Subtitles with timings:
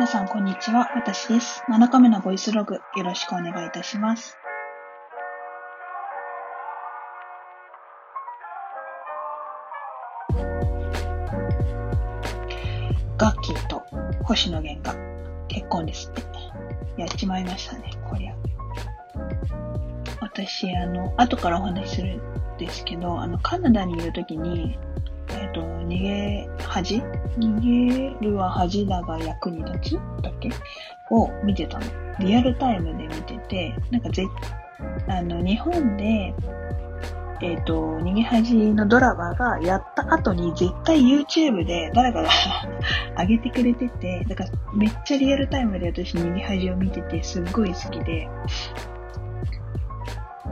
[0.00, 0.92] 皆さん、こんにちは。
[0.96, 1.62] 私です。
[1.68, 4.38] 7日目のボイスログ、よろしくお願いいたします。
[13.18, 13.82] ガッキーと
[14.24, 14.96] 星野源が
[15.48, 16.22] 結婚ですって。
[16.96, 18.34] やっちまいましたね、こりゃ。
[20.22, 24.78] 私、あの、後からお話しするんですけど、あの、カナダにいるときに、
[25.28, 27.02] えっ、と、逃げ恥？
[27.38, 30.22] 逃げるは恥だが役に立つ？
[30.22, 30.50] だっけ？
[31.10, 31.84] を見てたの。
[32.20, 34.24] リアルタイムで見てて、なんかぜ、
[35.08, 36.34] あの、日本で、
[37.42, 42.28] えっ、と、逃げ恥のドラマがやった後に絶対 YouTube で誰かが
[43.18, 48.28] 上げてくれてて、だからめっちゃリアルタイムで私逃げ恥を見ててすっごい好きで、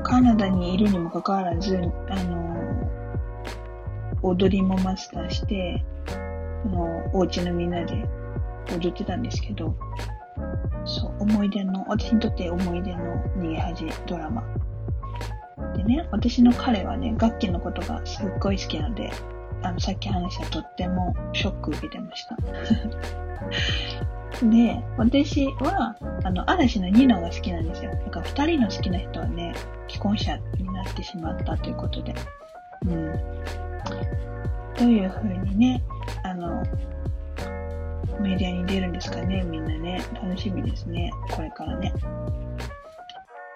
[0.03, 1.77] カナダにいるにもかかわらず、
[2.09, 2.58] あの、
[4.23, 5.85] 踊りもマスターして、
[6.65, 8.09] あの、お家のみんなで
[8.71, 9.75] 踊ってたんですけど、
[10.85, 14.45] そう、思い出の、私にとって思い出の逃げ恥ドラマ。
[15.77, 19.11] でね、私の彼はね、楽器のことがすっごい好きなので、
[19.63, 22.37] あの、さっき話したとってもショック受けてました。
[24.47, 27.91] で、私は、あの、嵐のニノが好きなんですよ。
[27.91, 29.55] だから二人の好きな人はね、
[29.89, 32.15] 既婚者になってしまったということで。
[32.87, 33.13] うん。
[34.79, 35.83] どういう風にね、
[36.23, 36.63] あの、
[38.21, 40.03] メディアに出るんですかね、みんなね。
[40.15, 41.93] 楽しみですね、これからね。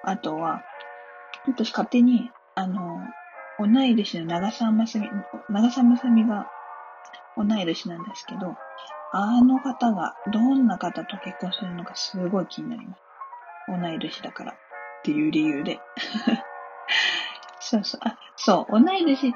[0.04, 0.62] あとは、
[1.46, 3.00] 私勝手に、あの、
[3.58, 5.08] 同い年の長澤まさみ、
[5.48, 6.46] 長澤まさみが
[7.36, 8.56] 同い年なんですけど、
[9.12, 13.02] あの方がどんな方と結婚するのかすごい気になります。
[13.68, 14.54] 同い年だからっ
[15.04, 15.80] ていう理由で。
[17.60, 19.34] そうそう、あ、そう、同い年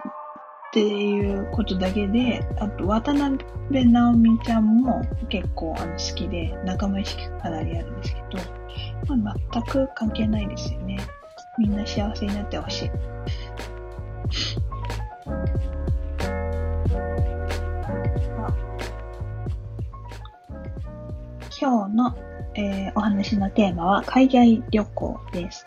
[0.77, 3.39] っていうことだけで、あと渡辺
[3.91, 5.01] 直美ちゃんも
[5.31, 8.21] 結構あの好きで仲間意識かなりあるんですけ
[9.09, 10.99] ど、まあ、全く関係ないですよね。
[11.59, 12.91] みんな幸せになってほしい。
[21.59, 22.15] 今日の、
[22.55, 25.67] えーお話のテーマは海外旅行です。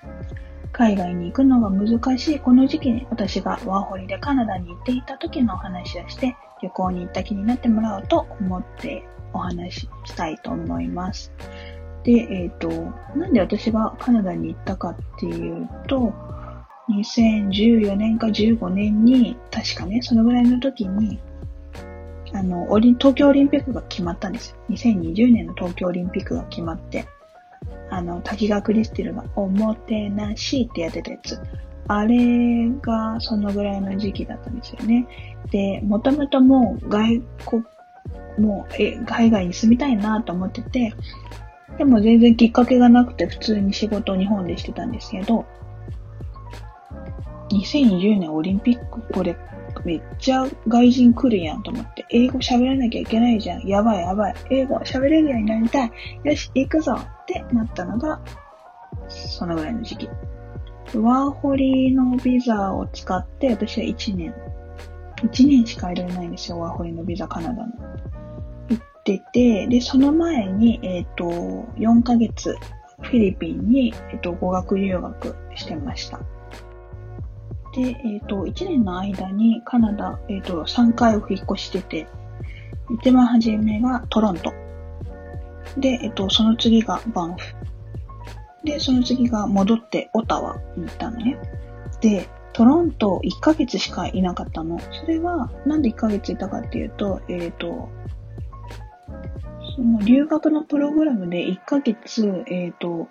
[0.72, 9.04] 海外に行くのが難しいこの時期に私がワーホリでカナダに行っていた時のお話をして旅行に行った気になってもらおうと思って
[9.34, 11.32] お話ししたいと思います。
[12.04, 12.70] で、えっ、と、
[13.16, 16.14] なんで私がカナダに行ったかっていうと、
[16.90, 21.20] 2014年か15年に、確かね、そのぐらいの時に、
[22.34, 22.68] あの、
[23.00, 24.56] 東京オリンピックが決まったんですよ。
[24.70, 27.06] 2020年の東京オリンピックが決まって、
[27.90, 31.40] あの、滝川クリスティルがおもてなしってやってたやつ。
[31.88, 35.08] あれがそのぐらいの時期だったんですよね。
[35.52, 37.64] で、もともともう外国、
[38.38, 40.94] もう、え、海外に住みたいなと思ってて、
[41.78, 45.46] でも全然きっかけがなくて普通に仕事を日本でしてたんですけど、
[47.52, 49.36] 2020年オリンピックこれ
[49.86, 53.68] めっちゃ外人来るやんと思って、英語喋らなきゃいけないじゃん。
[53.68, 54.36] やばいやばい。
[54.50, 55.92] 英語喋れるようになりたい。
[56.24, 58.20] よし、行くぞってなったのが、
[59.08, 60.10] そのぐらいの時期。
[60.96, 64.34] ワーホリのビザを使って、私は1年、
[65.18, 67.72] 1年しかいられないんですよ、ワーホリのビザ、カナダの。
[68.70, 72.56] 行ってて、で、その前に、えっ、と、4ヶ月、
[73.02, 76.20] フィリピンに、えっ、と、語学留学してました。
[77.80, 82.08] で、えっ、と、1年の間にカナダ、えっ、と、3回お引っ越してて、
[83.00, 84.52] 一番初めがトロント。
[85.78, 87.56] で、えっ、と、その次がバンフ。
[88.66, 91.40] で、その次が戻ってオタワに行ったのね。
[92.02, 94.78] で、トロント1ヶ月しかいなかったの。
[94.80, 97.88] それは、なんで1ヶ月いたかっていうと、えっ、と、
[99.78, 103.08] その留学のプログラムで1ヶ月、えっ、と、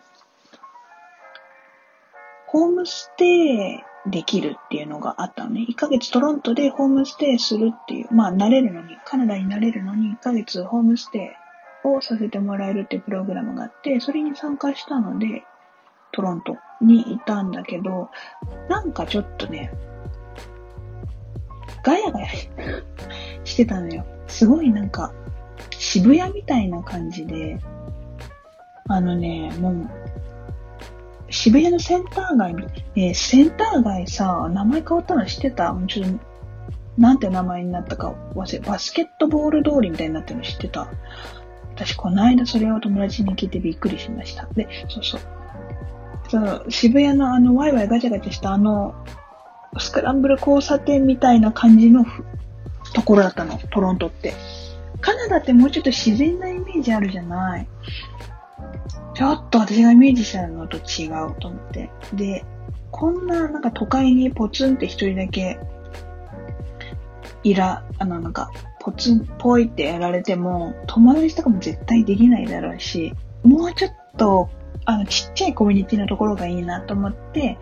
[2.48, 3.78] ホームステイ
[4.10, 5.66] できるっていうのがあったのね。
[5.68, 11.36] 1ヶ月トロントでホームステイするっていう、まあ、慣れるのに、カナダに慣れるのに1ヶ月ホームステ
[11.84, 15.44] イをさせてもらえるっていうプログラムがあって、それに参加したので、
[16.12, 18.10] トロントにいたんだけど、
[18.68, 19.72] なんかちょっとね、
[21.84, 22.28] ガヤガヤ
[23.44, 24.04] し てたのよ。
[24.26, 25.12] すごいなんか、
[25.70, 27.58] 渋谷みたいな感じで、
[28.88, 29.90] あのね、もう、
[31.48, 32.54] 渋谷のセンター街、
[32.94, 35.72] えーセンター街さ、名前変わったの知ってた？
[35.72, 36.18] もうちょっと、
[36.98, 40.88] なんて名前になったか忘れ、バスケットボール通りみたいになってるの知ってた？
[41.74, 44.46] 私、この間それを友達に聞いてびっくりしました。
[44.54, 45.20] で、そうそう。
[46.28, 48.94] そう渋谷のあの、ワイワイガチャガチャしたあの、
[49.78, 52.04] スクランブル交差点みたいな感じの
[52.92, 54.34] ところだったの、トロントって。
[55.00, 57.68] カナダってもうちょっと自然なイメージあるじゃない
[59.14, 61.90] ちょっと私がイメージしたのと違うと思って。
[62.14, 62.44] で、
[62.90, 65.58] こんななんか都会にポツンって一人だけ、
[67.42, 68.50] いら、あのなんか、
[68.80, 74.48] ポツンっ、ぽいってやられても、友達とかも絶対できないだろうし、もうちょっと、
[74.84, 77.58] あの、ちっちゃいコミュニティのところがいいなと思って、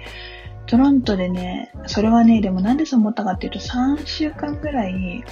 [0.66, 5.24] トロントでね、それはね、でもなんでそう思ったかっていうと、3週間ぐらい、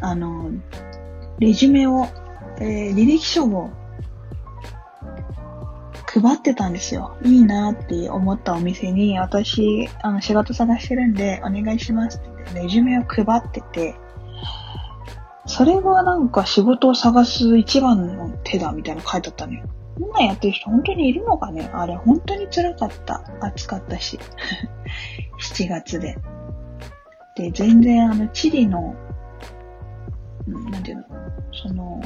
[0.00, 0.50] あの、
[1.38, 2.06] レジュメを、
[2.60, 3.70] えー、履歴書を
[6.12, 7.16] 配ってたんですよ。
[7.22, 12.20] いいなって思ったお店に、私、あの、仕事探してるんで、お願いしますっ
[12.52, 13.94] てレジュメを配ってて、
[15.46, 19.64] それがなんか仕事を探す一番の手だみたいなの書いてあったのよ。
[19.98, 21.68] こんなんやってる人本当にいるのかね？
[21.72, 23.22] あれ本当に辛かった。
[23.40, 24.18] 暑かったし。
[25.38, 26.16] 7月で。
[27.36, 28.94] で、全然あの、チリの、
[30.46, 31.04] なんていうの、
[31.52, 32.00] その、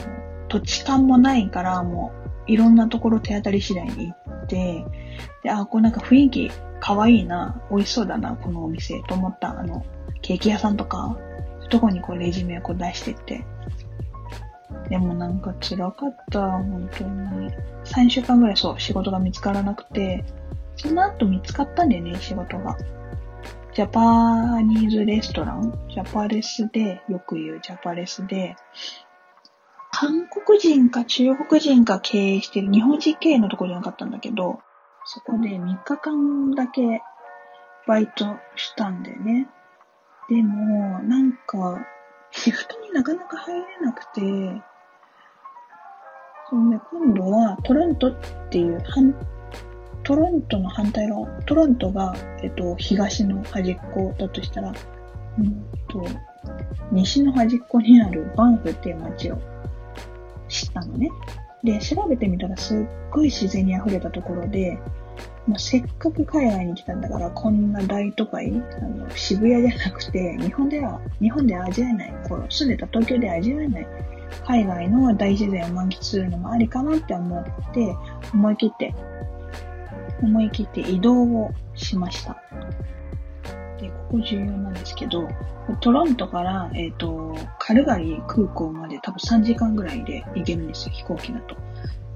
[0.49, 4.85] 土地勘もないから、もう、いろんなところ手当たり次第に行って、
[5.43, 6.51] で、あ、こうなんか雰囲気
[6.81, 9.85] 可愛いな、美味しそうだな、このお店、と思った、あの、
[10.23, 11.17] ケーキ屋さんとか、
[11.63, 13.45] そとこにこうレジュメをこう出してって、
[14.89, 17.51] でもなんか辛かった、本当に。
[17.85, 20.25] 3週間ぐらいそう、仕事が見つからなくて、
[20.77, 22.77] その後見つかったんだよね、仕事が。
[23.75, 28.57] ジャパニーズレストランジャパレスで、よく言うジャパレスで、
[29.97, 34.59] 韓国人か中国人か経営してる日本人経営のところじゃなかったんだけど、
[35.05, 37.01] そこで3日間だけ
[37.87, 38.25] バイト
[38.57, 39.49] したんだよね。
[40.29, 41.87] でも、なんか、
[42.33, 44.21] シフトになかなか入れなくて、
[46.51, 48.17] そうね、今度はトロントっ
[48.51, 48.83] ていう、
[50.03, 54.73] トロントの反対側、トロントが、えっと、東の端っこだとしたら、
[55.39, 56.05] うんと、
[56.91, 59.39] 西の端っこにあるバンフっていう街を
[60.55, 61.11] 知ったのね。
[61.65, 62.79] で、調べてみたらすっ
[63.11, 64.79] ごい自然に溢れたところで、
[65.49, 73.87] まあ、せっかく海外に来たんだから、こんな大都会、あの渋谷じゃなくて、日本では、日本で味わえない、こう住んでた東京で味わえない、
[74.47, 77.97] 海外の大自然を満喫するのもありかなって思って、
[78.33, 78.95] 思い切って、
[80.23, 82.43] 思い切って移動をしました。
[83.81, 85.29] で、ここ重要なんですけど、
[85.81, 91.57] トロントから、えっ、ー、と、カルガリー空港まで多分3時間ぐらいで行けるんですよ、飛行機だと。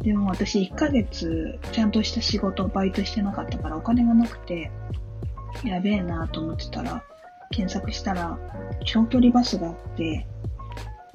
[0.03, 4.71] でも私1ヶ月ちゃんとした仕事、バイトしてなかったからお金がなくて、
[5.65, 7.03] やべえなと思ってたら、
[7.51, 8.39] 検索したら、
[8.85, 10.27] 長距離バスがあって、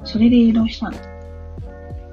[0.04, 0.98] それで移動したの。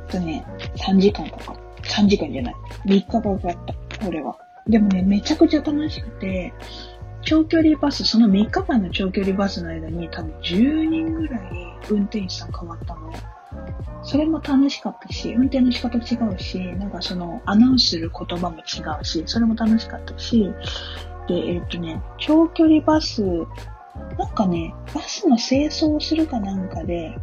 [0.09, 0.45] とね、
[0.77, 1.57] 3時間かか。
[1.83, 2.55] 3時間じゃない。
[2.87, 4.37] 3日かかった、これは。
[4.67, 6.53] でもね、めちゃくちゃ楽しくて、
[7.23, 11.41] 長距離バス、その3日間の長距離バスの間に多分10人ぐらい
[11.91, 13.13] 運転手さん変わったの。
[14.03, 20.51] それも楽しかったし、運転の仕方違うし、なんかそのアナウンスする言葉も違うし、それも楽しかったし、
[21.29, 23.23] で、えっとね、長距離バス、
[24.19, 27.17] なんかね、バスの清掃をするかなんかで、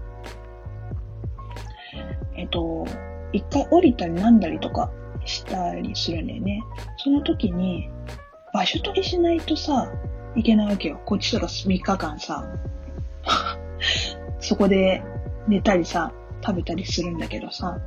[2.35, 2.85] えっと、
[3.33, 4.91] 一回降りたりなんだりとか
[5.25, 6.63] したりするんだよね。
[6.97, 7.89] その時に、
[8.53, 9.91] 場所取りしないとさ、
[10.35, 10.99] いけないわけよ。
[11.05, 12.45] こっちとか3日間さ、
[14.39, 15.03] そこで
[15.47, 16.11] 寝たりさ、
[16.45, 17.79] 食べたりするんだけどさ。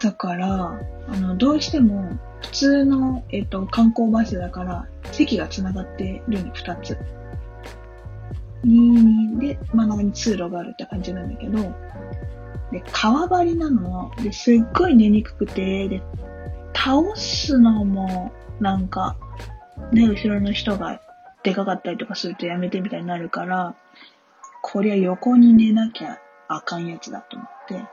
[0.00, 6.96] だから、あの、どうしても、普通の、えっと、観光バスだから、席が繋がってるの、二つ。
[8.64, 11.58] 22で、真ん中に通路があるって感じなんだけど、
[12.70, 14.10] で、川張りなの。
[14.22, 16.02] で、すっごい寝にくくて、で、
[16.74, 18.30] 倒すのも、
[18.60, 19.16] なんか、
[19.92, 21.00] ね、後ろの人が
[21.42, 23.74] でかかったりとかするとやめてみたいになるから、
[24.62, 26.18] こりゃ横に寝なきゃ
[26.48, 27.84] あかんやつだと思って、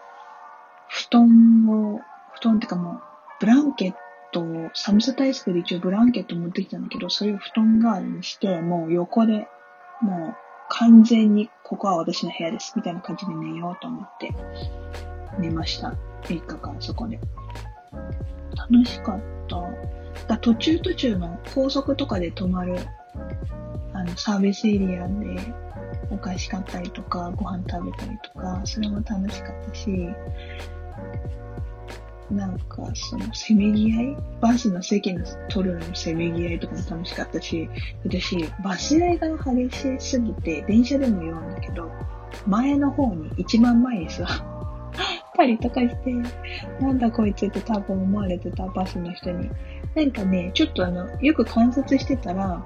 [0.89, 2.01] 布団を、
[2.33, 3.01] 布団ってかもう、
[3.39, 3.93] ブランケッ
[4.31, 9.47] トを、寒さ対策で一応ブランケット持ってきたんだけど、それを布団代わりにして、もう横で、
[10.01, 10.35] もう
[10.69, 14.33] 完全にここは私の部屋です、みたいな感じで寝ようと思って、
[15.39, 15.93] 寝ました。
[16.23, 17.19] 3日間そこで。
[18.55, 19.57] 楽しかった。
[20.27, 22.77] だ途中途中の高速とかで止まる、
[23.93, 25.53] あの、サービスエリアで、
[26.11, 29.89] お菓子買ったりとか、ご飯食べたりとか、それも楽しかったし、
[32.31, 37.69] なんか、その、せめぎ合いバスの席の取るのせめぎ合いとかも楽しかったし、
[38.03, 41.91] 私、バス代が激しすぎて、電車でも言うんだけど、
[42.47, 44.25] 前の方に、一番前にさ、
[45.35, 46.13] たりとかして、
[46.81, 49.49] なんだこいつって多分思われてたバスの人に。
[49.95, 52.63] なんかね、ちょっとあの、よく観察してたら、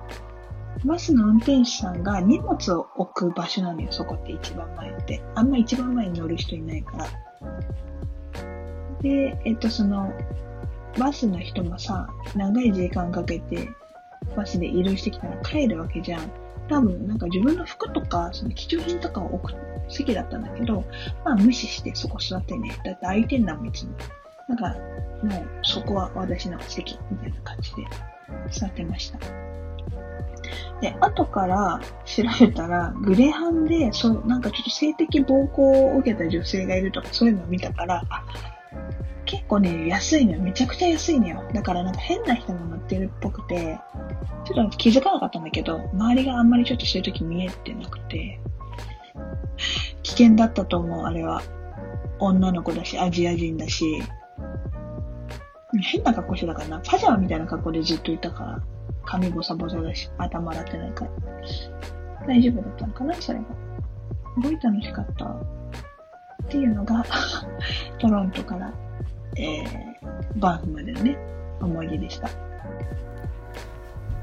[0.86, 5.22] バスの運転手さんが荷物を置く場所なのよ、そこって一番前って。
[5.36, 7.06] あんま一番前に乗る人いないから。
[9.02, 10.12] で、えっと、その、
[10.98, 13.70] バスの人もさ、長い時間かけて、
[14.36, 16.49] バスで移動してきたら帰るわけじゃん。
[16.70, 19.56] 多分、なんか自分の服とか、その貴重品とかを置く
[19.90, 20.86] 席だったんだけど、
[21.26, 22.70] まあ無視してそこ座ってね。
[22.86, 23.92] だって空いてんだもん、いつも。
[24.48, 24.76] なんか、
[25.24, 27.84] もうそこは私の席みたいな感じで
[28.52, 29.20] 座ってました。
[30.82, 38.24] で、後から調べたら、グレハンで、そう、なんかちょっと性的暴行を受けた女性がいるとかそういうのを見たから、あ、
[39.26, 40.42] 結構ね、安いのよ。
[40.42, 41.44] めちゃくちゃ安いのよ。
[41.54, 43.80] だからなんか変な人も乗ってるっぽくて、
[44.46, 48.40] ちょっと気づかなかったんだけど、周りがあんまりちょっとそういう時見えてなくて、
[50.04, 51.42] 危険だったと思う、あれは。
[52.20, 53.86] 女の子だし、アジア人だし、
[55.82, 56.80] 変な格好してたからな。
[56.80, 58.62] パジャマみたいな格好でずっといたから、
[59.06, 61.12] 髪ボサボサだし、頭洗ってないから。
[62.28, 63.46] 大丈夫だったのかな、それが。
[63.46, 65.26] すごい楽しかった。
[65.26, 67.06] っていうのが
[68.00, 68.74] トロントから、
[69.40, 71.18] えー、バーフまでのね、
[71.62, 72.30] 思い出でした。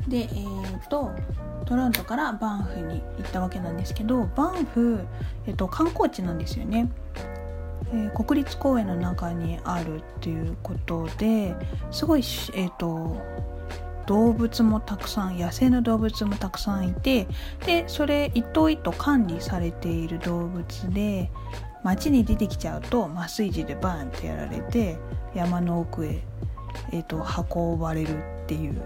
[0.07, 1.11] で、えーと、
[1.65, 5.01] トロントからバンフに行ったわけなんですけど、バンフ、
[5.47, 6.89] えっと、観光地なんですよね。
[7.93, 11.55] えー、国立公園の中にあるっていうことで
[11.93, 13.17] すごい、えーと、
[14.07, 17.27] 動物もたくさん野生の動物もたくさんいて
[17.65, 21.31] でそれ一頭一頭管理されている動物で
[21.87, 24.99] 街に出てきちゃうと麻酔銃でバーンってやられて
[25.35, 26.21] 山の奥へ、
[26.93, 27.25] えーと、
[27.55, 28.83] 運ばれるっていう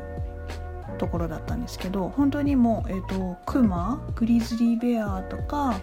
[0.99, 5.81] ところだったんですけど本当にもう、えーとクマグリズリーベアとか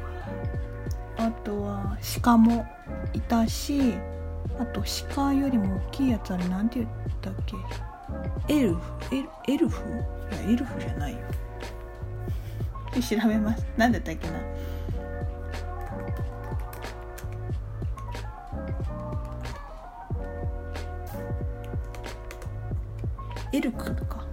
[1.18, 2.68] あとは鹿も
[3.14, 3.96] いたし
[4.60, 4.84] あと
[5.16, 7.56] 鹿よりも大きいやつあれなんて言ったっけ？
[8.54, 9.16] エルフ？
[9.16, 9.84] エルエルフ？
[10.32, 11.20] いやエルフじゃないよ。
[12.94, 13.66] 調べます。
[13.76, 14.40] 何だったっけな？
[23.58, 24.24] エルクとか。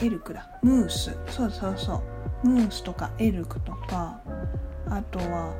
[0.00, 0.32] エルク？
[0.32, 0.48] だ。
[0.62, 1.16] ムース。
[1.28, 2.00] そうそうそ
[2.44, 2.48] う。
[2.48, 4.20] ムースとかエルクとか。
[4.88, 5.52] あとは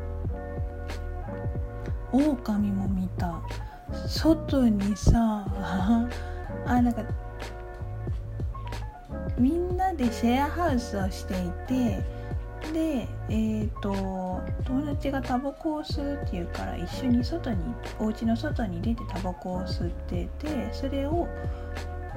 [2.12, 3.42] オオカミも見た。
[4.06, 5.44] 外にさ
[6.66, 7.02] あなんか
[9.36, 12.15] みんなでシェアハウスをしていて
[12.72, 13.92] でえっ、ー、と
[14.64, 21.28] 友達がタバコを吸うっていうから一緒に外にお家の外に出てタバコを吸っててそれを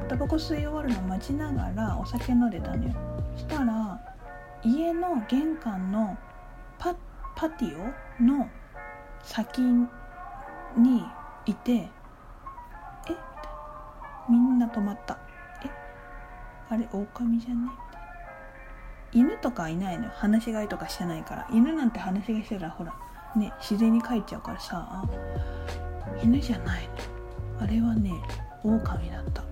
[0.08, 2.94] タバコ吸い終わるのを待ちながらお酒飲んでたのよ。
[3.36, 4.00] したら
[4.64, 6.18] 家の玄関の
[6.78, 6.96] パ
[7.36, 8.50] パティオの
[9.24, 11.04] 先に
[11.46, 11.90] いてえ？
[14.30, 15.18] みんな止まった
[15.64, 15.70] え？
[16.70, 17.70] あれ狼じゃね？
[19.12, 20.12] 犬とかいないのよ。
[20.16, 21.48] 放し飼いとかしてないから。
[21.52, 22.94] 犬なんて放し飼いしてたらほら
[23.36, 25.04] ね自然に帰っちゃうからさ。
[26.24, 27.64] 犬じゃないの。
[27.64, 28.12] あれはね
[28.64, 29.44] 狼だった。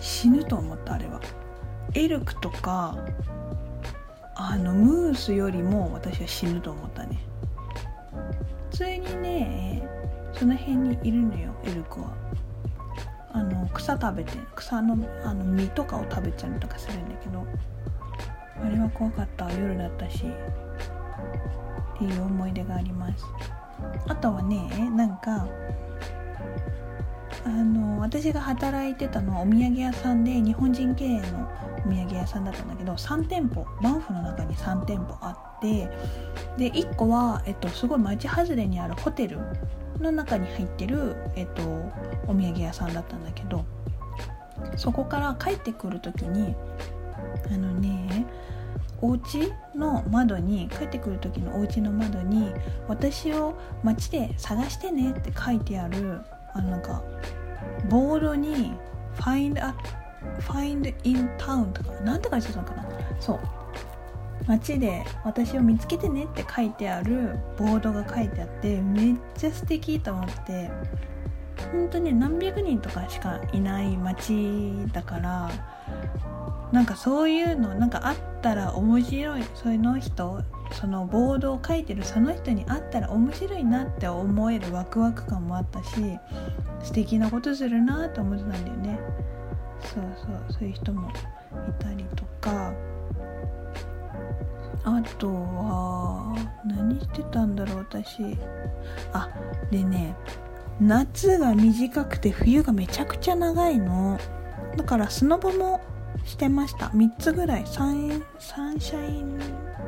[0.00, 1.20] 死ぬと思ったあれは。
[1.94, 2.96] エルクとか
[4.34, 7.18] あのムースよりも私は死ぬと思ったね。
[8.70, 9.88] 普通にね
[10.32, 12.12] その辺にいるのよエルクは。
[13.34, 17.46] あの草食べて草のあの実とかを食べちゃうとかするんだけど。
[18.64, 19.50] あれは怖かった。
[19.52, 20.24] 夜だったし。
[21.94, 23.24] っていう思い出があります。
[24.06, 25.46] あとはねなんか
[27.44, 31.50] あの私が働いてたのはお土産屋さんで日本人経営の
[31.84, 35.88] お土産屋さんだったんだけど3店舗バンフの中に3店舗あって
[36.56, 39.38] で1個は、えっと、すごい町外れにあるホテル
[39.98, 41.62] の中に入ってる、えっと、
[42.28, 43.64] お土産屋さんだったんだけど
[44.76, 46.54] そこから帰ってくる時に
[47.50, 48.26] あのね
[49.00, 52.52] お家の窓に帰ってくる時のお家の窓に
[52.86, 56.20] 「私を街で探してね」って書いてある
[56.52, 57.02] あのなんか
[57.88, 58.74] ボードに
[59.16, 59.74] find, a,
[60.40, 62.84] find in town とかなんて書いてたのかな。
[63.18, 63.40] そう。
[64.46, 70.70] 街で私を見つけてねって書いてあるボードが書いてあってめっちゃ素敵と思って
[71.72, 75.50] 本当に何百人とかしかいない街だから
[76.72, 79.44] なんかそういうのなんかあったら面白い。
[79.54, 86.18] その人そのボードを書いてるその人に会ったら面白いなって思えるワクワク感もあったし
[86.82, 88.98] 素敵なことするなと思ってたんだよね。
[89.82, 91.12] そうそうそういう人もい
[91.78, 92.72] たりとか。
[94.84, 98.36] あとは何してたんだろう私。
[99.12, 99.28] あ
[99.70, 100.16] でね
[100.80, 104.18] 夏が短くて冬がめちゃくちゃ長いの。
[104.76, 105.80] だからスノボも
[106.24, 106.86] してました。
[106.86, 107.66] 3つぐらい。
[107.66, 109.38] サンサンシャイン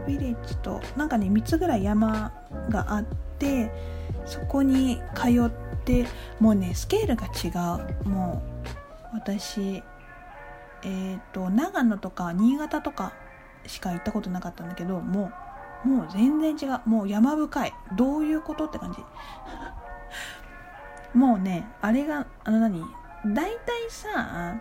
[0.06, 2.32] ビレッジとなんかね3つぐらい山
[2.68, 3.04] があっ
[3.38, 3.70] て
[4.26, 5.50] そこに通っ
[5.84, 6.06] て
[6.40, 7.48] もうねスケールが違
[8.04, 8.08] う。
[8.08, 8.42] も
[9.12, 9.82] う私
[10.82, 13.12] えっ、ー、と長野とか新潟とか
[13.66, 15.32] しか行ったことなかったんだけども
[15.84, 16.88] うもう全然違う。
[16.88, 17.74] もう山深い。
[17.96, 18.98] どういうことって感じ。
[21.16, 22.84] もうねあれがあの何？
[23.26, 23.56] 大体
[23.88, 24.56] さ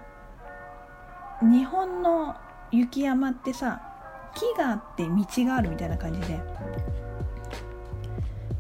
[1.44, 2.36] 日本の
[2.72, 3.82] 雪山ってさ
[4.36, 6.40] 木があって道があるみたいな感じで。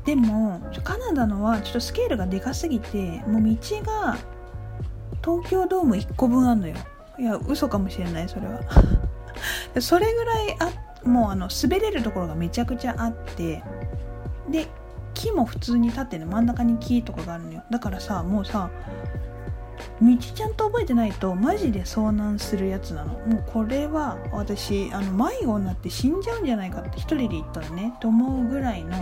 [0.05, 4.17] でもカナダのはちょっとスケールがでかすぎてもう道が
[5.23, 6.75] 東京ドーム1個分あんのよ。
[7.17, 8.59] いや嘘かもしれないそれは。
[9.79, 13.63] それぐらいあもうあの滑れるところがめちゃくちゃあって
[14.49, 14.67] で
[15.13, 17.63] 木も普通に立ってる真ん中に木とかがあるのよ。
[17.69, 18.69] だからさもうさ
[20.01, 23.13] 道ちゃんと覚えてないとマジで遭難するやつなの。
[23.13, 27.93] もうこれは私あの迷子になって死んじゃうんじゃないかって一人で行ったのね。
[27.99, 28.97] と思うぐらいの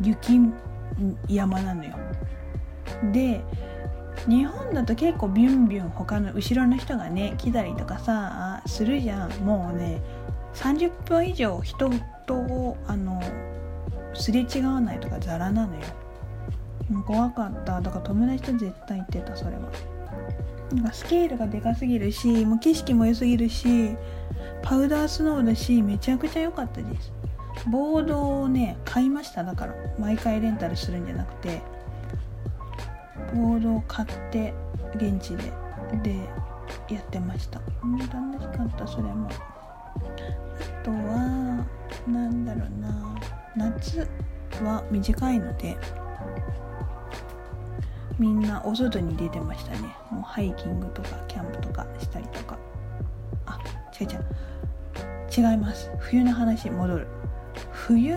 [0.00, 0.40] 雪
[1.28, 1.96] 山なのよ。
[3.12, 3.42] で
[4.28, 9.32] 日本だと結構ビュンビュン他の後ろの人がね来たりとかさするじゃん。
[9.44, 10.00] もうね
[10.54, 11.90] 30分以上人
[12.26, 13.20] とあの
[14.14, 15.80] すれ違わないとかザラなのよ。
[17.06, 17.80] 怖かった。
[17.80, 19.62] だから友達と絶対行ってたそれは。
[20.72, 23.96] なんかスケールがでかすぎるしもう景色も良すぎるし
[24.62, 27.12] パウダースノーだしめちゃくちゃ良かったです。
[27.68, 29.44] ボードをね買いました。
[29.44, 31.60] だから毎回レンタルするんじゃなくて。
[33.34, 34.54] ボードを買って
[34.94, 35.52] 現地で
[36.02, 36.16] で
[36.88, 37.60] やってました。
[37.82, 39.28] 楽しかったそれも。
[39.28, 41.66] あとは
[42.06, 43.16] なんだろうな。
[43.56, 44.06] 夏
[44.62, 45.76] は短いので
[48.18, 49.94] みんなお外に出てましたね。
[50.10, 52.58] もうハイキングとかキャンプとかしたりとか。
[53.46, 53.58] あ
[54.00, 55.50] 違う違う。
[55.50, 55.90] 違います。
[55.98, 57.06] 冬の話戻る。
[57.70, 58.16] 冬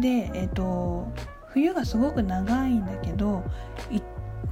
[0.00, 1.06] でえっ、と
[1.48, 3.42] 冬がすごく長いんだけど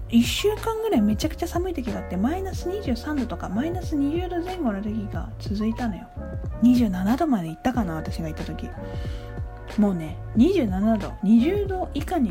[0.08, 6.08] 1週間ぐらいめちゃくちゃ寒い時があってマイナス23度とかマイナス20度前後の時が続いたのよ。
[6.62, 8.70] 27度まで行ったかな私が行った時。
[9.78, 12.30] もうね27度20度以下に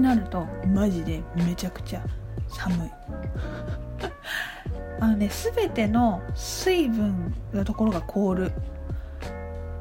[0.00, 0.46] なると。
[0.66, 2.02] マジでめちゃくちゃ
[2.48, 2.90] 寒い。
[5.00, 8.52] あのね全ての水分のところが凍る。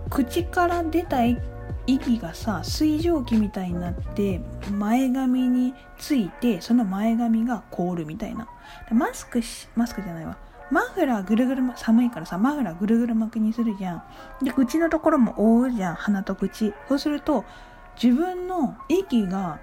[0.10, 1.20] 口から出た
[1.88, 8.48] 息がさ水蒸気みたいになって前髪についてその前髪が凍るみたいな。
[8.92, 10.38] マスクしマスクじゃないわ。
[10.70, 14.04] マフラーぐるぐる寒いからさマフラーぐるぐる巻きにするじゃん。
[14.42, 16.74] で口のところも覆うじゃん鼻と口。
[16.88, 17.46] そうすると
[18.02, 19.60] 自分の息が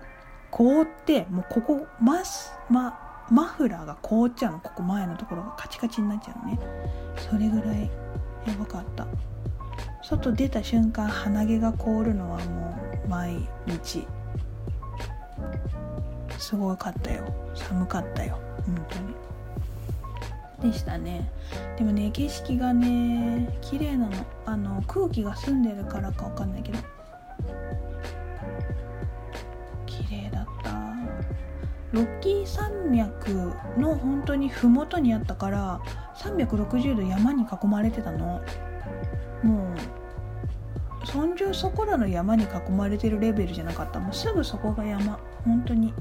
[0.51, 4.61] 凍ってもうここマスママフラーが凍っちゃうの。
[4.61, 5.55] ここ前のところが。
[5.59, 6.59] カチカチになっちゃうのね。
[7.17, 7.91] それぐらい
[8.47, 9.07] やばかった。
[10.03, 14.07] 外出た瞬間鼻毛が凍るのはもう毎日。
[16.39, 17.25] すごかったよ。
[17.55, 18.39] 寒かったよ。
[18.65, 20.73] 本当に。
[20.73, 21.31] でしたね。
[21.77, 24.13] でもね景色がね綺麗なの。
[24.47, 26.79] あの空気が澄んでるからかわかんないけど。
[31.93, 35.81] ロッキー山脈の本当に麓にあったから
[36.17, 38.41] 360度山に囲まれてたの。
[39.43, 39.73] も
[41.05, 44.01] うそんじょそこらの山に囲まれてるレベルじゃなかった。
[44.01, 45.19] もうすぐそこが山。
[45.45, 45.95] 本当に。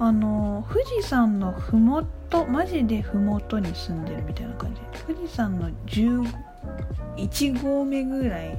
[0.00, 4.80] あの富士山の麓マジで麓に住んでるみたいな感じ。
[5.06, 8.58] 富士山の11合目ぐらい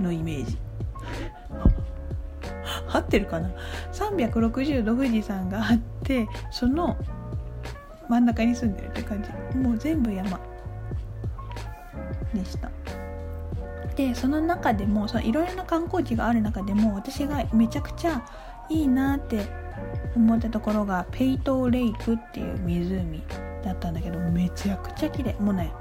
[0.00, 0.58] のイメージ。
[2.94, 3.50] 合ってるかな
[3.92, 6.96] ？360度富士山があってその
[8.08, 9.58] 真ん中に住んでるって感じ。
[9.58, 10.38] もう全部山
[12.32, 12.70] でした。
[13.96, 18.24] でその中でもいろいろな観光地がある中でも私がめちゃくちゃ
[18.68, 19.46] いいなって
[20.16, 23.22] 思ったところがペイトーレイクっていう湖
[23.64, 25.34] だったんだけどめちゃくちゃ綺麗。
[25.40, 25.72] もうね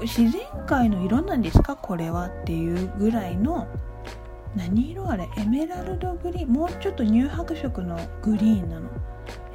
[0.00, 1.76] 自然界の色なんですか？
[1.76, 3.66] これはっていうぐらいの
[4.56, 5.28] 何色あれ？
[5.36, 6.52] エメラルドグリーン。
[6.52, 8.88] もうちょっと乳白色のグリーンなの。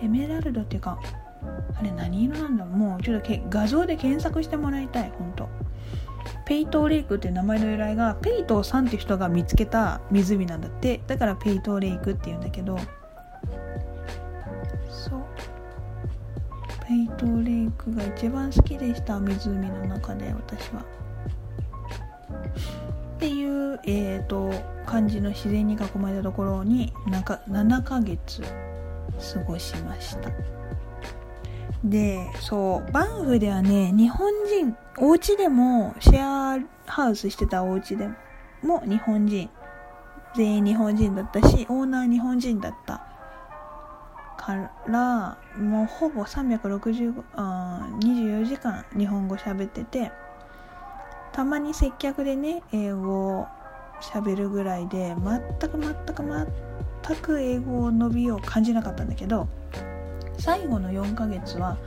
[0.01, 0.99] エメラルドっていうか
[1.75, 5.49] あれ何色なんだもうちょっと画像で検索してもらいたい本当
[6.45, 11.01] ペイトーレイクっていう名前の由来がペイトーさんって人が見つけた湖なんだって。
[11.07, 12.77] だからペイトーレイクっていうんだけど。
[14.89, 15.21] そう。
[16.85, 20.83] ペイトーレイクが一番好きでした湖の中で私は。
[23.23, 24.51] っていう、えーと、
[24.85, 30.29] 感じの自然に囲まれたところに7ヶ月過ごしました。
[31.85, 38.09] でそうバンフではね日本人お家でもシェアハウスしてたお家で
[38.61, 39.49] も日本人
[40.35, 43.07] 全員日本人だったしオーナー日本人だった。
[44.35, 50.11] からもうほぼ360あ24時間日本語喋ってて
[51.33, 53.47] たまに接客でね英語を
[54.01, 55.15] 喋るぐらいで
[55.59, 56.47] 全く全く
[57.03, 59.47] 全く英語の伸びを感じなかったんだけど
[60.37, 61.77] 最後の4ヶ月は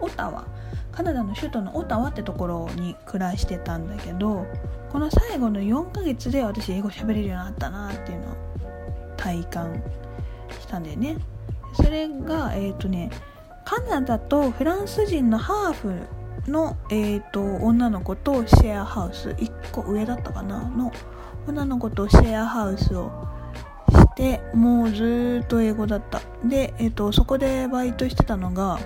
[0.00, 0.46] オタワ
[0.92, 4.46] カナダの首都のオタワってところに暮らしてたんだけど
[4.90, 8.36] この最後の4ヶ月で私英語喋れるようになったなっていうのを
[9.16, 9.82] 体感
[10.58, 11.16] したんだよね。
[11.74, 13.10] それがえっ、ー、とね
[13.64, 15.92] カナダとフランス人のハーフ
[16.50, 20.68] の、えーと、女の子とシェアハウス1個上だったかな？
[20.68, 20.92] の
[21.46, 23.10] 女の子とシェアハウスを
[23.90, 26.20] してもうずっと英語だった。
[26.44, 28.78] で、えーと、そこでバイトしてたのが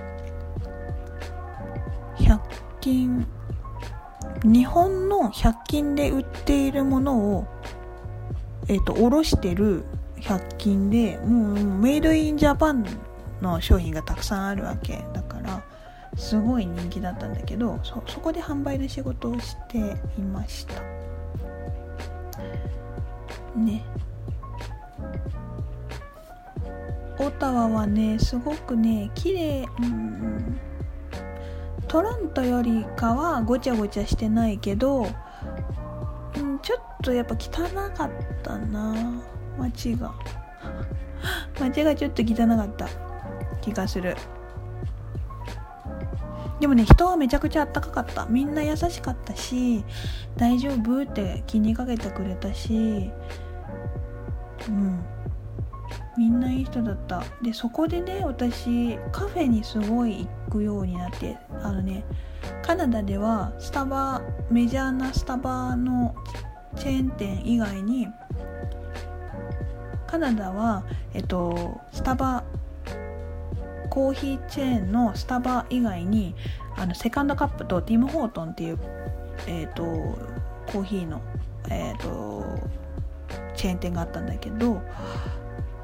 [2.19, 2.41] 100
[2.81, 3.27] 均
[4.43, 7.47] 日本の100均で売っているものを
[8.69, 9.85] え、ー、と卸してる
[10.21, 12.85] 100均でもうメイドインジャパン
[13.41, 15.30] の商品がたくさんあるわけだから
[16.21, 19.79] すごい人気だったんだけどそそこで販売で仕事をして
[20.19, 20.75] いました。
[23.57, 23.83] ね。
[27.19, 30.61] オタワはねすごくね綺麗うん。
[31.89, 35.07] トロントよりかはごちゃごちゃしてないけど、
[36.37, 38.11] うん、ちょっとやっぱ汚かっ
[38.43, 38.95] たな。
[39.59, 40.15] 街が。
[41.59, 42.87] 街がちょっと汚かった
[43.63, 44.15] 気がする。
[46.61, 48.27] でもね人はめちゃくちゃあったかかった。
[48.27, 49.85] みんな優しかったし
[50.37, 53.11] 大丈夫って気にかけてくれたし
[54.69, 55.05] うん。
[56.19, 57.23] みんないい人だった。
[57.43, 62.05] でそこでね私カフェにすごい行くようになってあのね
[62.63, 64.21] カナダではスタバ
[64.51, 66.15] メジャーなスタバの
[66.77, 68.07] チェーン店以外に
[70.07, 72.45] カナダはえっとスタバ
[73.91, 76.35] コーヒーチェーンのスタバ以外に
[76.77, 78.79] あのセカンドカップとティム・ホートンっていう、
[79.47, 79.83] えーと、
[80.73, 81.21] コーヒーの、
[81.69, 82.45] えーと、
[83.55, 84.81] チェーン店があったんだけど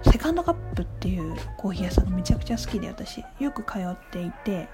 [0.02, 4.68] セカンドカップっていうコーヒー屋さんがめちゃくちゃ好きで私よく通っていて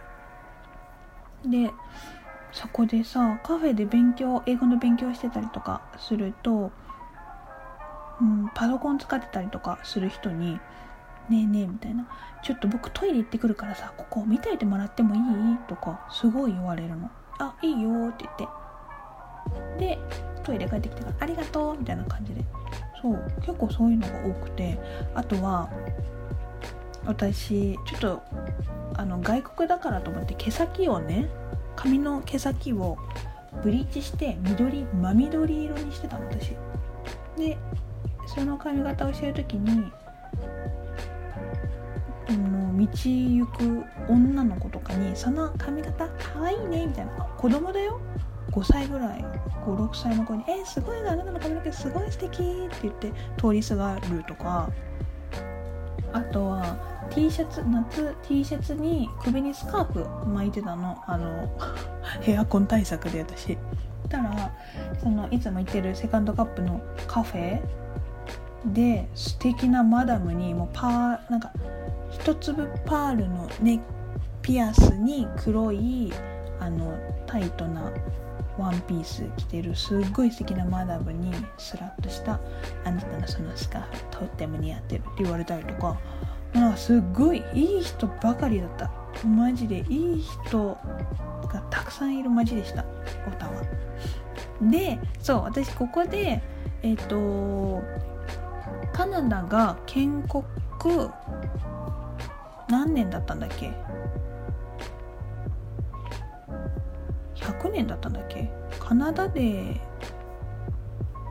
[1.47, 1.71] で
[2.53, 6.71] そこでさカフェで勉強英語の勉強してたりとかすると、
[8.21, 10.61] うん、パソコン使ってたりとかする人に
[11.33, 12.07] ねえねえみたいな。
[12.43, 15.23] ちょっと僕トイレ行ってくるからさここ見といてもらってもいい？
[15.69, 17.11] とかすごい言われるの。
[17.39, 18.51] あいいよって言っ
[19.79, 19.97] て。
[19.97, 19.99] で
[20.45, 22.45] トイレ帰ってきてからありがとうみたいな感じで。
[23.01, 24.79] そう結構そういうのが多くて。
[25.15, 25.71] あとは
[27.07, 28.23] 私ちょっと
[28.95, 31.29] あの外国だからと思って毛先をね
[31.75, 32.97] 髪の毛先を
[33.63, 36.55] ブリーチして緑真緑色にしてたの私。
[37.37, 37.57] で
[38.27, 39.91] その髪型をしてる時に
[42.37, 47.13] の道行く女の子とかに「その髪型かわいいね」みたいな。
[47.37, 48.01] 子供だよ。
[48.51, 49.25] 5歳ぐらい。
[49.65, 54.69] 56歳の子に「えー、すごいなあなたの髪の毛すごい素敵って言って通りすがるとか。
[56.15, 56.77] あとは
[57.09, 60.99] T シャツ夏 T シャツに首にスカーフ巻いてたの。
[61.07, 61.49] あの
[62.27, 63.57] エアコン対策で私。
[64.13, 64.53] たら
[65.03, 67.61] そのいつも行ってるセカンドカップのカフェ
[68.67, 71.51] で素敵なマダムにもうパーなんか
[72.13, 73.81] 一粒パールのネ
[74.43, 76.13] ピアスに黒い
[76.61, 76.97] あの
[77.27, 77.91] タイトな
[78.59, 82.39] ワンピース着てるすっごい素敵なマダムにスラッとした
[82.85, 85.01] あなたのそのスカーフとっても似合ってる。
[85.01, 85.99] って言われたりとか
[86.53, 88.91] なんかすっごいいい人ばかりだった。
[89.27, 90.79] マジでいい人
[91.49, 92.85] がたくさんいる街でした。
[93.27, 93.53] オタワ
[94.61, 96.43] でそう私ここで
[96.83, 97.83] えっ、ー、と
[98.93, 100.45] カナダが建国
[102.73, 103.71] 何年だったんだっけ
[107.35, 108.51] ？100年だったんだっけ？
[108.81, 109.79] カナダで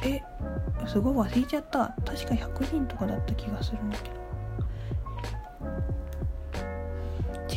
[0.06, 0.22] え
[0.86, 1.96] すごい忘れちゃった。
[2.06, 4.12] 確か100人とかだった気がするんだけ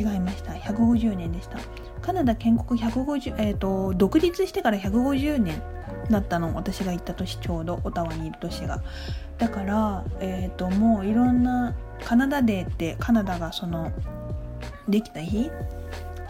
[0.01, 0.11] ど。
[0.11, 0.53] 違いました。
[0.53, 1.59] 150年でした。
[2.01, 5.63] カナダ建国150えっ、ー、と独立してから150年。
[6.11, 8.83] だったの私が行った年ちょうどオタワにいる年が。
[9.39, 13.93] だからえっ、ー、ともういろんなカナダデーってカナダがその
[14.89, 15.51] できた日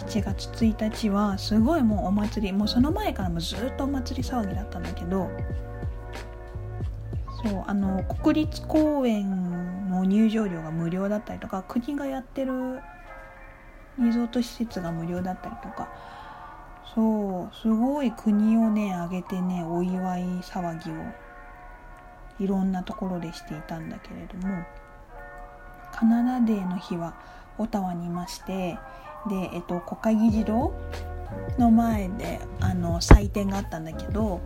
[0.07, 5.31] ？7月1日はすごいもうお祭りもうその前からもずっとお祭り騒ぎだったんだけど
[7.43, 12.81] そうあの国立公園の入場料が無料だったりとか国がやってる
[13.99, 15.89] リゾート施設が無料だったりとか
[16.93, 20.95] そうすごい国をね挙げてねお祝い騒ぎを
[22.41, 24.65] いろんなところでしていたんだけれども
[25.93, 27.15] カナダデーの日は
[27.59, 28.79] オタワにいまして
[29.29, 30.75] で、えっと、国会議事堂
[31.59, 34.41] の前であの祭典があったんだけど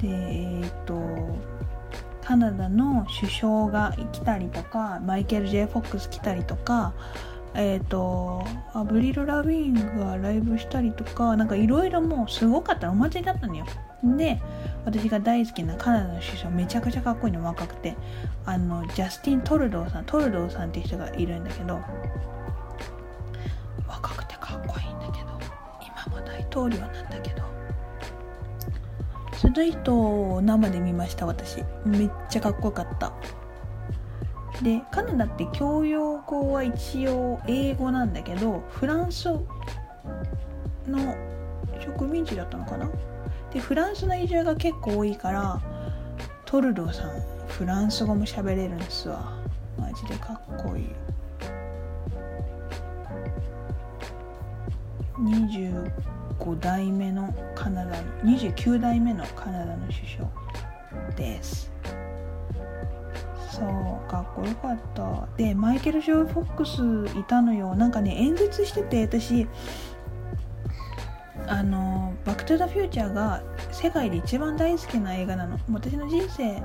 [0.00, 0.94] でえっと
[2.24, 6.94] カナダの首相が来たりとかマイケル・ジェイ・フォックス来たりとか
[7.54, 13.66] えっ、ー、とアブリル・ラビーンがライブしたりとかなんかいろいろもうすごかったお祭りだったのよ。
[14.02, 14.40] で
[14.84, 17.96] 私が大好きなカナダの首相めちゃくちゃかっこいいの若くて
[18.46, 21.78] あのジャスティン・トルドーさんトルドーさんっていう人がいるんだけど
[23.86, 25.28] 若くてかっこいいんだけど
[25.80, 27.42] 今も大統領なんだけど
[29.36, 31.64] その人を生で見ました私。
[31.84, 33.12] めっちゃかっこよかった。
[34.62, 39.28] でカナダって教養語は一応英語なんだけどフランス
[40.86, 41.16] の
[41.80, 42.88] 植民地だったのかな？
[43.52, 45.60] でフランスの移住が結構多いから
[46.44, 47.10] トルドーさん
[47.48, 49.32] フランス語も喋れるんですわ。
[49.76, 50.86] マジでかっこいい。
[55.18, 60.30] 25代目のカナダの29代目のカナダの首相
[61.16, 61.71] です。
[63.52, 65.28] そうかっこよかった。
[65.36, 66.66] でマイケル・ジョー・フォック
[67.14, 67.74] スいたのよ。
[67.74, 69.46] なんかね演説してて私
[71.46, 75.58] あの「バック・トゥ・ザ・フューチャー」が世界で一番大好きな映画なの。
[75.70, 76.62] 私の人生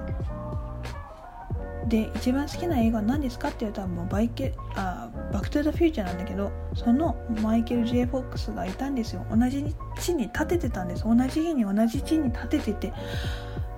[1.90, 9.26] で一番好きな映画は何ですかって言ったらもうバイケあバック・トゥ・ザ・フューチャーなんだけどそのマイケル・ジェイ・フォックスがいたんですよ。
[9.30, 11.04] 同じ地に立ててたんです。
[11.04, 12.94] 同じ日に同じ地に立ててて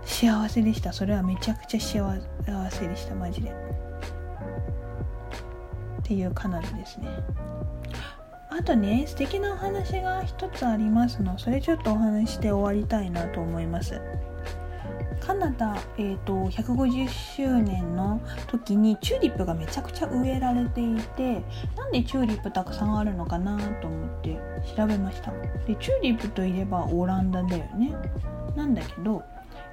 [0.10, 0.92] 幸せでした。
[0.92, 2.20] それはめちゃくちゃ幸
[2.72, 3.16] せでした。
[3.16, 3.52] マジで。
[3.52, 3.54] っ
[6.04, 7.08] ていうカナダですね。
[8.50, 11.38] あとね素敵なお話が一つありますの。
[11.38, 14.02] それちょっとお話して終わりたいなと思います。
[15.22, 21.44] カナダ、えーと、150周年の時にチューリップがめちゃくちゃ植えられていて
[21.78, 24.40] なんでチューリップたくさんあるのかなと思って
[24.76, 25.32] 調べました。
[25.68, 27.94] でチューリップといえばオランダだよね。
[28.56, 29.24] なんだけど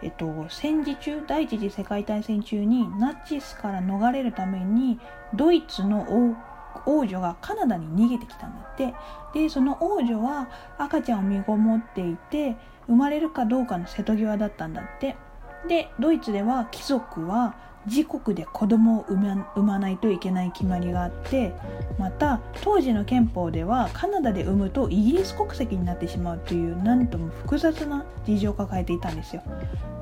[0.02, 5.00] えっと、戦時中第一次世界大戦中にナチスから逃れるために
[5.34, 6.06] ドイツの
[6.84, 8.94] 王女がカナダに逃げてきたんだって。
[9.34, 12.56] でその王女は赤ちゃんを身ごもっていて
[12.86, 15.16] 生まれるかどうかの瀬戸際だったんだって。
[15.68, 21.54] でドイツでは貴族は自国で子供を産ま産まないといけない決まりがあって
[21.98, 29.42] また当時の憲法ではカナダで産むとイギリス国籍になってしまうという何とも複雑な事情を抱えていたんですよ。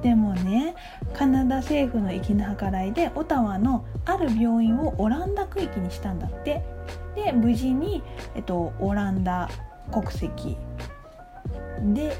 [0.02, 0.74] でもね
[1.14, 6.62] カナダ政府の粋な計らいでオタワのある病院をオランダ区域にしたんだって。
[7.14, 8.02] で無事に、
[8.34, 9.48] えっと、オランダ
[9.92, 10.56] 国籍
[11.94, 12.16] で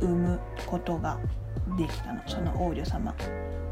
[0.00, 1.18] 産むことが
[1.76, 3.14] できたのその王女様。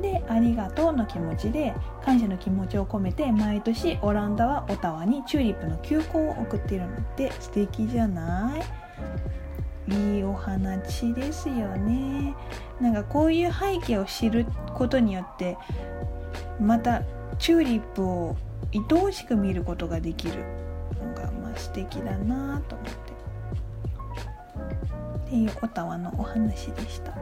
[0.00, 8.56] でありがとうの気持ちで感謝の気持ちを込めて毎年オランダはオタワにチューリップの球根を送っているのって素敵じゃな
[9.88, 9.92] い？
[9.92, 12.34] いいお話ですよね。
[12.80, 15.58] なんかこういう背景を知ることによって
[16.58, 17.02] また
[17.38, 18.36] チューリップを
[18.72, 20.44] 愛おしく見ることができる。
[21.02, 23.10] のがまあ素敵だなと思って。
[25.26, 27.12] っていうオタワのお話でした。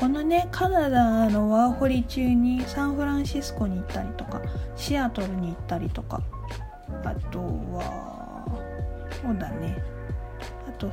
[0.00, 4.40] このねカナダのワーホリ中にサンフランシスコに行ったりとか
[4.74, 6.22] シアトルに行ったりとか
[7.04, 8.46] あとは
[9.22, 9.76] そうだね。
[10.66, 10.90] あと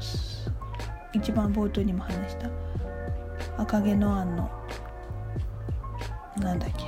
[1.13, 2.49] 一番冒頭にも話した
[3.57, 4.51] 赤毛のアンの
[6.41, 6.83] なんだっけ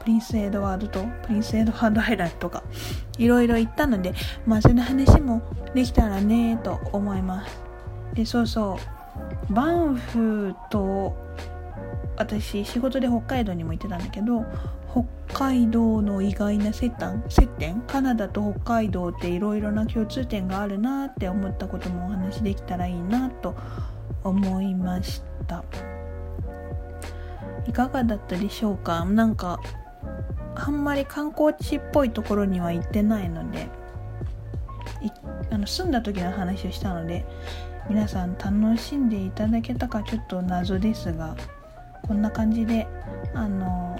[0.00, 2.62] プリンス・エドワードとプリンス・エドワード・アイランドとか
[3.16, 4.12] いろいろ行ったので
[4.46, 5.40] まあその話も
[5.74, 7.62] できたらねと思います。
[8.12, 8.99] でそうそう。
[9.48, 11.16] バンフと
[12.16, 14.44] 私仕事で北海道にも行ってたんだけど
[14.92, 15.04] 北
[15.46, 23.54] 海道の意外な接点接点カナダと北海道っていろいろな共通点があるなって思ったこともお話できたらいいなと
[24.24, 25.64] 思いました。
[27.66, 29.04] いかがだったでしょうか？
[29.04, 29.60] なんか
[30.56, 33.68] あんまり観光地っぽいところには行ってないので
[35.50, 37.24] あの住んだ時の話をしたので
[37.90, 41.34] 皆さん楽しんでいただけたかちょっと謎ですが
[42.06, 42.86] こんな感じで
[43.34, 43.98] あの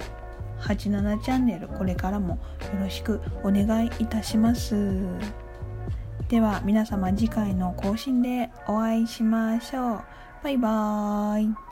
[0.61, 2.35] 87チャンネルこれからも
[2.73, 5.03] よろしくお願いいたします。
[6.29, 10.01] では皆様次回の更新でお会いしましょう。
[10.41, 11.70] バイバーイ。